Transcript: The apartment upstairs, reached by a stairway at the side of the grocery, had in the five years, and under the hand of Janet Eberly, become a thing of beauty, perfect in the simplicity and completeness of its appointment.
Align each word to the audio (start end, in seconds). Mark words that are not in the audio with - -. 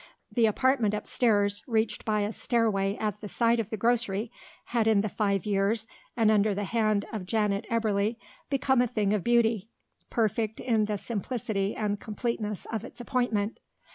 The 0.31 0.47
apartment 0.47 0.95
upstairs, 0.95 1.61
reached 1.67 2.05
by 2.05 2.21
a 2.21 2.33
stairway 2.33 2.95
at 2.99 3.21
the 3.21 3.27
side 3.29 3.59
of 3.59 3.69
the 3.69 3.77
grocery, 3.77 4.31
had 4.73 4.87
in 4.87 5.01
the 5.01 5.09
five 5.09 5.45
years, 5.45 5.87
and 6.17 6.31
under 6.31 6.55
the 6.55 6.63
hand 6.63 7.05
of 7.13 7.27
Janet 7.27 7.67
Eberly, 7.69 8.17
become 8.49 8.81
a 8.81 8.87
thing 8.87 9.13
of 9.13 9.23
beauty, 9.23 9.69
perfect 10.09 10.59
in 10.59 10.85
the 10.85 10.97
simplicity 10.97 11.75
and 11.75 11.99
completeness 11.99 12.65
of 12.71 12.83
its 12.83 12.99
appointment. 12.99 13.59